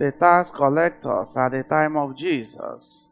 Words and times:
the 0.00 0.10
tax 0.12 0.48
collectors 0.48 1.36
at 1.36 1.50
the 1.50 1.62
time 1.62 1.94
of 1.94 2.16
Jesus 2.16 3.10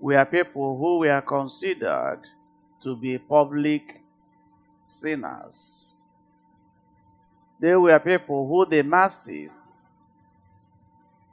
were 0.00 0.24
people 0.24 0.78
who 0.78 1.00
were 1.00 1.20
considered 1.20 2.22
to 2.80 2.96
be 2.96 3.18
public 3.18 4.00
sinners. 4.86 6.00
They 7.60 7.74
were 7.76 7.98
people 7.98 8.48
who 8.48 8.64
the 8.64 8.82
masses 8.82 9.76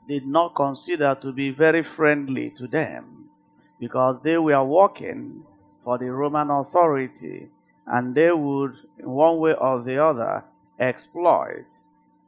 did 0.05 0.27
not 0.27 0.53
consider 0.53 1.15
to 1.21 1.31
be 1.31 1.51
very 1.51 1.83
friendly 1.83 2.49
to 2.49 2.67
them 2.67 3.29
because 3.79 4.21
they 4.21 4.37
were 4.37 4.63
working 4.65 5.45
for 5.85 5.97
the 5.97 6.11
Roman 6.11 6.49
authority 6.49 7.47
and 7.87 8.13
they 8.13 8.33
would, 8.33 8.75
in 8.99 9.09
one 9.09 9.37
way 9.37 9.53
or 9.53 9.81
the 9.81 10.03
other, 10.03 10.43
exploit 10.77 11.77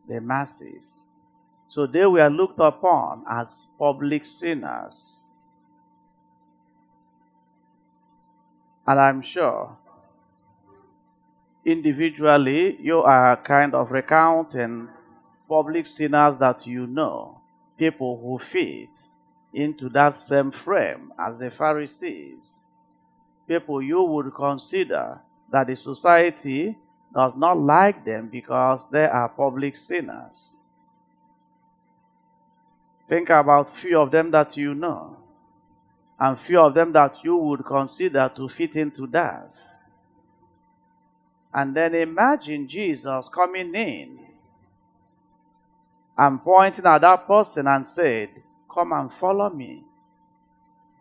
the 0.07 0.21
masses. 0.21 1.07
So 1.69 1.85
they 1.85 2.05
were 2.05 2.29
looked 2.29 2.59
upon 2.59 3.23
as 3.29 3.67
public 3.77 4.25
sinners. 4.25 5.27
And 8.85 8.99
I'm 8.99 9.21
sure 9.21 9.75
individually 11.65 12.77
you 12.79 12.99
are 12.99 13.35
kind 13.35 13.75
of 13.75 13.91
recounting 13.91 14.87
public 15.49 15.85
sinners 15.85 16.37
that 16.37 16.65
you 16.65 16.87
know, 16.87 17.41
people 17.77 18.17
who 18.21 18.39
fit 18.39 19.01
into 19.53 19.89
that 19.89 20.15
same 20.15 20.51
frame 20.51 21.11
as 21.19 21.37
the 21.37 21.51
Pharisees, 21.51 22.65
people 23.47 23.81
you 23.81 24.01
would 24.03 24.33
consider 24.33 25.19
that 25.51 25.67
the 25.67 25.75
society 25.75 26.77
does 27.13 27.35
not 27.35 27.57
like 27.57 28.05
them 28.05 28.29
because 28.31 28.89
they 28.89 29.05
are 29.05 29.29
public 29.29 29.75
sinners. 29.75 30.56
Think 33.07 33.29
about 33.29 33.75
few 33.75 33.99
of 33.99 34.11
them 34.11 34.31
that 34.31 34.57
you 34.57 34.73
know 34.73 35.17
and 36.19 36.39
few 36.39 36.59
of 36.59 36.73
them 36.73 36.91
that 36.93 37.23
you 37.23 37.37
would 37.37 37.65
consider 37.65 38.31
to 38.35 38.49
fit 38.49 38.75
into 38.75 39.05
that. 39.07 39.53
And 41.53 41.75
then 41.75 41.95
imagine 41.95 42.67
Jesus 42.67 43.29
coming 43.29 43.73
in 43.75 44.19
and 46.17 46.43
pointing 46.43 46.85
at 46.85 47.01
that 47.01 47.27
person 47.27 47.67
and 47.67 47.85
said, 47.85 48.29
Come 48.71 48.91
and 48.93 49.11
follow 49.11 49.49
me. 49.49 49.83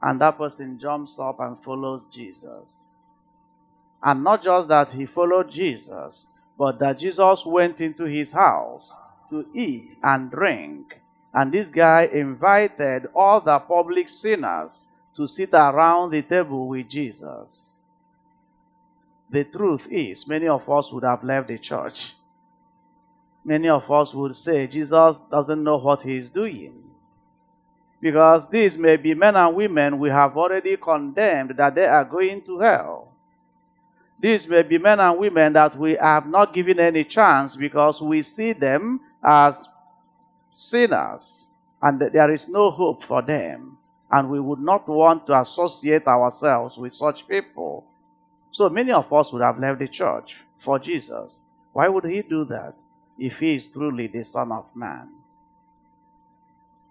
And 0.02 0.20
that 0.20 0.36
person 0.38 0.78
jumps 0.78 1.18
up 1.18 1.40
and 1.40 1.58
follows 1.58 2.06
Jesus. 2.06 2.92
And 4.02 4.22
not 4.22 4.42
just 4.42 4.68
that 4.68 4.90
he 4.90 5.06
followed 5.06 5.50
Jesus, 5.50 6.28
but 6.58 6.78
that 6.78 6.98
Jesus 6.98 7.44
went 7.44 7.80
into 7.80 8.04
his 8.04 8.32
house 8.32 8.94
to 9.30 9.46
eat 9.54 9.96
and 10.02 10.30
drink. 10.30 11.00
And 11.37 11.53
this 11.53 11.69
guy 11.69 12.09
invited 12.11 13.09
all 13.15 13.42
the 13.42 13.59
public 13.59 14.09
sinners 14.09 14.89
to 15.15 15.27
sit 15.27 15.51
around 15.53 16.11
the 16.11 16.23
table 16.23 16.67
with 16.67 16.89
Jesus. 16.89 17.77
The 19.29 19.45
truth 19.45 19.87
is, 19.91 20.27
many 20.27 20.48
of 20.48 20.69
us 20.70 20.91
would 20.95 21.05
have 21.05 21.23
left 21.23 21.48
the 21.48 21.59
church. 21.59 22.14
Many 23.45 23.69
of 23.69 23.91
us 23.91 24.14
would 24.14 24.34
say 24.34 24.67
Jesus 24.67 25.20
doesn't 25.20 25.62
know 25.62 25.77
what 25.77 26.03
he 26.03 26.17
is 26.17 26.31
doing. 26.31 26.83
Because 28.01 28.48
these 28.48 28.79
may 28.79 28.97
be 28.97 29.12
men 29.12 29.37
and 29.37 29.55
women 29.55 29.98
we 29.98 30.09
have 30.09 30.39
already 30.39 30.79
condemned 30.79 31.51
that 31.59 31.75
they 31.75 31.84
are 31.87 32.05
going 32.05 32.41
to 32.47 32.61
hell. 32.61 33.12
These 34.19 34.48
may 34.48 34.62
be 34.62 34.79
men 34.79 35.01
and 35.01 35.19
women 35.19 35.53
that 35.53 35.77
we 35.77 35.97
have 35.97 36.27
not 36.27 36.55
given 36.55 36.81
any 36.81 37.05
chance 37.05 37.57
because 37.57 38.01
we 38.01 38.23
see 38.23 38.55
them 38.55 39.01
as 39.23 39.69
sinners 40.56 41.52
and 41.83 42.00
there 42.00 42.33
is 42.33 42.48
no 42.48 42.70
hope 42.70 43.02
for 43.02 43.20
them 43.20 43.77
and 44.11 44.30
we 44.30 44.40
would 44.40 44.58
not 44.58 44.89
want 44.89 45.27
to 45.27 45.39
associate 45.39 46.06
ourselves 46.06 46.78
with 46.78 46.94
such 46.94 47.28
people. 47.28 47.84
So 48.52 48.70
many 48.70 48.90
of 48.90 49.12
us 49.12 49.33
would 49.33 49.42
have 49.42 49.58
left 49.58 49.80
the 49.80 49.89
church 49.89 50.39
for 50.58 50.78
Jesus. 50.78 51.42
Why 51.74 51.89
would 51.89 52.05
he 52.05 52.22
do 52.22 52.46
that 52.46 52.83
if 53.18 53.39
he 53.39 53.56
is 53.56 53.70
truly 53.70 54.06
the 54.06 54.24
Son 54.24 54.50
of 54.50 54.64
Man? 54.74 55.11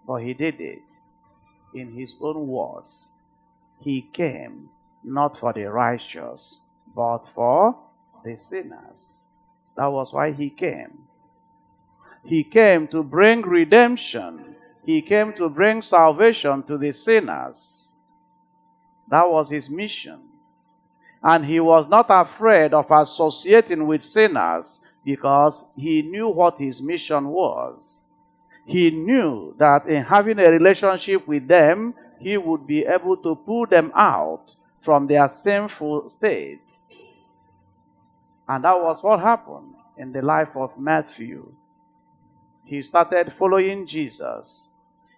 But 0.05 0.17
he 0.17 0.35
did 0.35 0.61
it 0.61 0.99
in 1.73 1.91
his 1.91 2.13
own 2.21 2.47
words. 2.47 3.15
He 3.79 4.01
came 4.01 4.69
not 5.03 5.37
for 5.37 5.53
the 5.53 5.65
righteous, 5.71 6.61
but 6.95 7.25
for 7.33 7.75
the 8.23 8.35
sinners. 8.35 9.25
That 9.75 9.87
was 9.87 10.13
why 10.13 10.33
he 10.33 10.51
came. 10.51 11.05
He 12.25 12.43
came 12.43 12.87
to 12.89 13.03
bring 13.03 13.41
redemption 13.41 14.55
he 14.85 15.01
came 15.01 15.33
to 15.33 15.49
bring 15.49 15.81
salvation 15.81 16.61
to 16.63 16.77
the 16.77 16.91
sinners. 16.91 17.93
That 19.09 19.27
was 19.29 19.49
his 19.49 19.67
mission. 19.69 20.19
And 21.23 21.43
he 21.43 21.59
was 21.59 21.89
not 21.89 22.05
afraid 22.09 22.71
of 22.71 22.91
associating 22.91 23.87
with 23.87 24.03
sinners 24.03 24.85
because 25.03 25.69
he 25.75 26.03
knew 26.03 26.27
what 26.27 26.59
his 26.59 26.81
mission 26.83 27.29
was. 27.29 28.01
He 28.63 28.91
knew 28.91 29.55
that 29.57 29.87
in 29.87 30.03
having 30.03 30.39
a 30.39 30.49
relationship 30.51 31.27
with 31.27 31.47
them, 31.47 31.95
he 32.19 32.37
would 32.37 32.67
be 32.67 32.85
able 32.85 33.17
to 33.17 33.35
pull 33.35 33.65
them 33.65 33.91
out 33.95 34.55
from 34.79 35.07
their 35.07 35.27
sinful 35.27 36.09
state. 36.09 36.77
And 38.47 38.63
that 38.63 38.79
was 38.79 39.03
what 39.03 39.19
happened 39.19 39.73
in 39.97 40.11
the 40.11 40.21
life 40.21 40.55
of 40.55 40.77
Matthew. 40.77 41.51
He 42.65 42.81
started 42.81 43.31
following 43.31 43.87
Jesus 43.87 44.71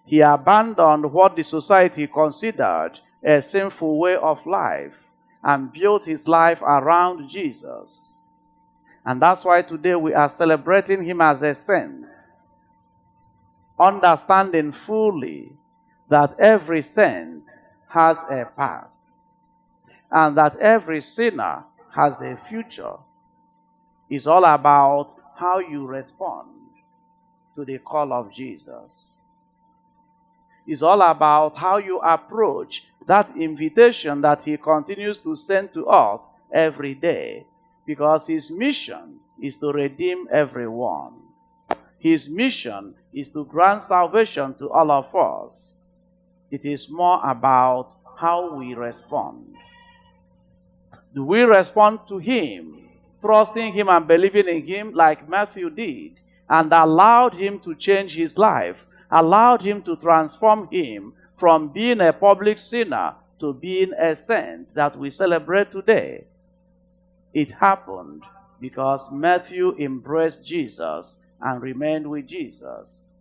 he 0.08 0.22
abandoned 0.22 1.12
what 1.12 1.36
the 1.36 1.42
society 1.42 2.06
considered 2.06 2.92
a 3.22 3.42
sinful 3.42 3.98
way 3.98 4.16
of 4.16 4.46
life 4.46 4.96
and 5.44 5.70
built 5.70 6.06
his 6.06 6.26
life 6.26 6.62
around 6.62 7.28
Jesus. 7.28 8.22
And 9.04 9.20
that's 9.20 9.44
why 9.44 9.60
today 9.60 9.94
we 9.96 10.14
are 10.14 10.30
celebrating 10.30 11.04
him 11.04 11.20
as 11.20 11.42
a 11.42 11.52
saint, 11.52 12.06
understanding 13.78 14.72
fully 14.72 15.52
that 16.08 16.40
every 16.40 16.80
saint 16.80 17.44
has 17.88 18.24
a 18.30 18.48
past 18.56 19.20
and 20.10 20.38
that 20.38 20.56
every 20.56 21.02
sinner 21.02 21.64
has 21.94 22.22
a 22.22 22.34
future. 22.34 22.96
It's 24.08 24.26
all 24.26 24.46
about 24.46 25.12
how 25.36 25.58
you 25.58 25.86
respond 25.86 26.48
to 27.58 27.64
the 27.64 27.78
call 27.78 28.12
of 28.12 28.32
Jesus 28.32 29.22
is 30.64 30.80
all 30.80 31.02
about 31.02 31.56
how 31.56 31.78
you 31.78 31.98
approach 31.98 32.86
that 33.04 33.36
invitation 33.36 34.20
that 34.20 34.44
He 34.44 34.56
continues 34.56 35.18
to 35.18 35.34
send 35.34 35.74
to 35.74 35.86
us 35.86 36.34
every 36.52 36.94
day. 36.94 37.44
Because 37.84 38.28
His 38.28 38.52
mission 38.52 39.18
is 39.42 39.56
to 39.56 39.72
redeem 39.72 40.28
everyone. 40.30 41.14
His 41.98 42.30
mission 42.30 42.94
is 43.12 43.30
to 43.30 43.44
grant 43.44 43.82
salvation 43.82 44.54
to 44.58 44.70
all 44.70 44.92
of 44.92 45.12
us. 45.16 45.78
It 46.52 46.64
is 46.64 46.88
more 46.88 47.20
about 47.28 47.96
how 48.20 48.54
we 48.54 48.74
respond. 48.74 49.56
Do 51.12 51.24
we 51.24 51.40
respond 51.42 52.00
to 52.06 52.18
Him, 52.18 52.88
trusting 53.20 53.72
Him 53.72 53.88
and 53.88 54.06
believing 54.06 54.46
in 54.46 54.64
Him 54.64 54.92
like 54.92 55.28
Matthew 55.28 55.70
did, 55.70 56.20
and 56.48 56.72
allowed 56.72 57.34
Him 57.34 57.58
to 57.60 57.74
change 57.74 58.14
his 58.14 58.38
life 58.38 58.86
allowed 59.10 59.62
him 59.62 59.82
to 59.82 59.96
transform 59.96 60.68
him 60.70 61.12
from 61.34 61.68
being 61.68 62.00
a 62.00 62.12
public 62.12 62.58
sinner 62.58 63.14
to 63.38 63.52
being 63.52 63.92
a 63.94 64.14
saint 64.14 64.74
that 64.74 64.98
we 64.98 65.10
celebrate 65.10 65.70
today. 65.70 66.24
It 67.32 67.52
happened 67.52 68.24
because 68.60 69.12
Matthew 69.12 69.76
embraced 69.78 70.44
Jesus 70.44 71.24
and 71.40 71.62
remained 71.62 72.10
with 72.10 72.26
Jesus. 72.26 73.12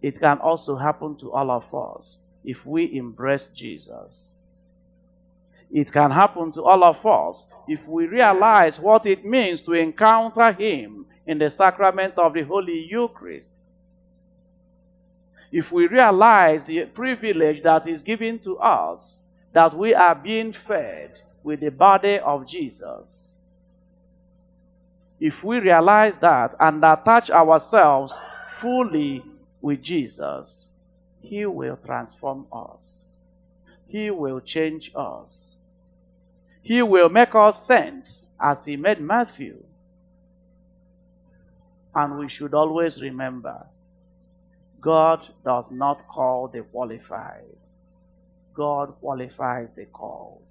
It 0.00 0.18
can 0.18 0.38
also 0.38 0.76
happen 0.76 1.16
to 1.16 1.32
all 1.32 1.50
of 1.50 1.74
us 1.74 2.22
if 2.44 2.64
we 2.64 2.96
embrace 2.96 3.50
Jesus. 3.50 4.36
It 5.70 5.92
can 5.92 6.10
happen 6.10 6.52
to 6.52 6.62
all 6.62 6.84
of 6.84 7.04
us 7.04 7.50
if 7.66 7.86
we 7.88 8.06
realize 8.06 8.78
what 8.78 9.06
it 9.06 9.24
means 9.24 9.60
to 9.62 9.72
encounter 9.72 10.52
Him 10.52 11.06
in 11.26 11.38
the 11.38 11.50
sacrament 11.50 12.18
of 12.18 12.34
the 12.34 12.42
Holy 12.42 12.86
Eucharist. 12.90 13.66
If 15.50 15.70
we 15.72 15.86
realize 15.86 16.64
the 16.66 16.84
privilege 16.86 17.62
that 17.62 17.86
is 17.86 18.02
given 18.02 18.38
to 18.40 18.58
us, 18.58 19.26
that 19.52 19.76
we 19.76 19.94
are 19.94 20.14
being 20.14 20.52
fed 20.52 21.20
with 21.42 21.60
the 21.60 21.70
body 21.70 22.18
of 22.18 22.46
Jesus. 22.46 23.46
If 25.20 25.44
we 25.44 25.58
realize 25.60 26.18
that 26.18 26.54
and 26.58 26.84
attach 26.84 27.30
ourselves 27.30 28.20
fully 28.50 29.24
with 29.60 29.80
Jesus, 29.80 30.72
He 31.20 31.46
will 31.46 31.76
transform 31.76 32.46
us. 32.52 33.13
He 33.86 34.10
will 34.10 34.40
change 34.40 34.90
us. 34.94 35.60
He 36.62 36.82
will 36.82 37.08
make 37.08 37.34
us 37.34 37.66
saints 37.66 38.32
as 38.40 38.64
He 38.64 38.76
made 38.76 39.00
Matthew. 39.00 39.62
And 41.94 42.18
we 42.18 42.28
should 42.28 42.54
always 42.54 43.00
remember 43.02 43.66
God 44.80 45.26
does 45.44 45.70
not 45.70 46.06
call 46.08 46.48
the 46.48 46.62
qualified, 46.62 47.44
God 48.52 48.94
qualifies 49.00 49.72
the 49.72 49.86
called. 49.86 50.42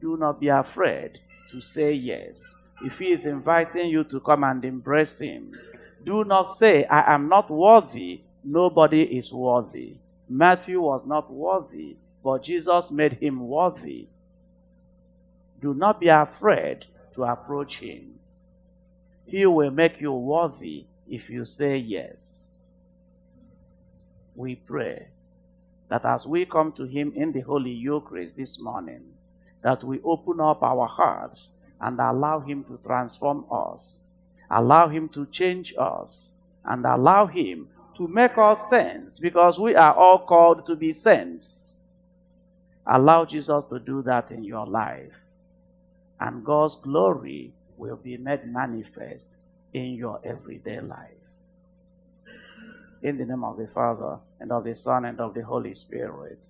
Do 0.00 0.16
not 0.16 0.40
be 0.40 0.48
afraid 0.48 1.20
to 1.50 1.60
say 1.60 1.92
yes. 1.92 2.60
If 2.84 2.98
He 2.98 3.12
is 3.12 3.24
inviting 3.26 3.88
you 3.88 4.04
to 4.04 4.20
come 4.20 4.44
and 4.44 4.64
embrace 4.64 5.20
Him, 5.20 5.56
do 6.04 6.24
not 6.24 6.50
say, 6.50 6.84
I 6.84 7.14
am 7.14 7.28
not 7.28 7.50
worthy. 7.50 8.22
Nobody 8.44 9.02
is 9.02 9.32
worthy. 9.32 9.94
Matthew 10.28 10.80
was 10.80 11.06
not 11.06 11.30
worthy, 11.32 11.96
but 12.22 12.42
Jesus 12.42 12.90
made 12.90 13.14
him 13.14 13.46
worthy. 13.48 14.08
Do 15.60 15.74
not 15.74 16.00
be 16.00 16.08
afraid 16.08 16.86
to 17.14 17.24
approach 17.24 17.78
him. 17.78 18.18
He 19.24 19.46
will 19.46 19.70
make 19.70 20.00
you 20.00 20.12
worthy 20.12 20.86
if 21.08 21.30
you 21.30 21.44
say 21.44 21.76
yes. 21.76 22.58
We 24.34 24.56
pray 24.56 25.08
that 25.88 26.04
as 26.04 26.26
we 26.26 26.46
come 26.46 26.72
to 26.72 26.84
him 26.84 27.12
in 27.14 27.32
the 27.32 27.40
Holy 27.40 27.70
Eucharist 27.70 28.36
this 28.36 28.60
morning, 28.60 29.02
that 29.62 29.84
we 29.84 30.00
open 30.02 30.40
up 30.40 30.62
our 30.62 30.86
hearts 30.86 31.56
and 31.80 32.00
allow 32.00 32.40
him 32.40 32.64
to 32.64 32.78
transform 32.78 33.44
us, 33.50 34.04
allow 34.50 34.88
him 34.88 35.08
to 35.10 35.26
change 35.26 35.74
us, 35.78 36.34
and 36.64 36.86
allow 36.86 37.26
him 37.26 37.68
to 37.96 38.08
make 38.08 38.36
us 38.38 38.68
saints 38.70 39.18
because 39.18 39.58
we 39.58 39.74
are 39.74 39.94
all 39.94 40.18
called 40.20 40.66
to 40.66 40.76
be 40.76 40.92
saints. 40.92 41.80
Allow 42.86 43.24
Jesus 43.24 43.64
to 43.64 43.78
do 43.78 44.02
that 44.02 44.32
in 44.32 44.42
your 44.44 44.66
life, 44.66 45.14
and 46.20 46.44
God's 46.44 46.76
glory 46.76 47.52
will 47.76 47.96
be 47.96 48.16
made 48.16 48.46
manifest 48.46 49.38
in 49.72 49.94
your 49.94 50.20
everyday 50.24 50.80
life. 50.80 51.10
In 53.02 53.18
the 53.18 53.24
name 53.24 53.44
of 53.44 53.56
the 53.56 53.68
Father, 53.68 54.18
and 54.40 54.52
of 54.52 54.64
the 54.64 54.74
Son, 54.74 55.04
and 55.04 55.20
of 55.20 55.34
the 55.34 55.44
Holy 55.44 55.74
Spirit. 55.74 56.48